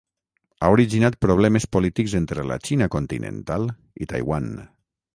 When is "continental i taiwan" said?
2.99-4.53